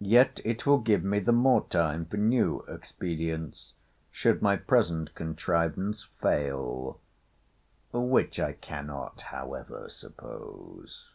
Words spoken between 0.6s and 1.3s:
will give me the